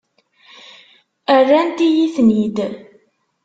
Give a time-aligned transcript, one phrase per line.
[1.39, 2.57] Rrant-iyi-ten-id.